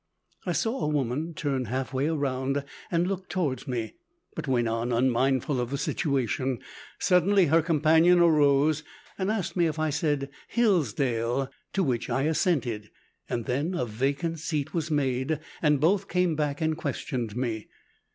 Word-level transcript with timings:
I 0.47 0.53
saw 0.53 0.79
a 0.81 0.87
woman 0.87 1.35
turn 1.35 1.65
half 1.65 1.93
way 1.93 2.09
round 2.09 2.63
and 2.89 3.07
look 3.07 3.29
towards 3.29 3.67
me, 3.67 3.97
but 4.35 4.47
went 4.47 4.67
on 4.67 4.91
unmindful 4.91 5.59
of 5.61 5.69
the 5.69 5.77
situation. 5.77 6.57
Suddenly 6.97 7.45
her 7.45 7.61
companion 7.61 8.17
arose 8.19 8.81
and 9.19 9.29
asked 9.29 9.55
me 9.55 9.67
if 9.67 9.77
I 9.77 9.91
said 9.91 10.31
Hillsdale, 10.47 11.51
to 11.73 11.83
which 11.83 12.09
I 12.09 12.23
assented, 12.23 12.89
and 13.29 13.45
then 13.45 13.75
a 13.75 13.85
vacant 13.85 14.39
seat 14.39 14.73
was 14.73 14.89
made 14.89 15.39
and 15.61 15.79
both 15.79 16.07
came 16.07 16.35
back 16.35 16.61
and 16.61 16.75
questioned 16.75 17.37
me. 17.37 17.67